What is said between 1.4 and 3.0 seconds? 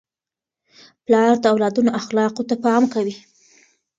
اولادونو اخلاقو ته پام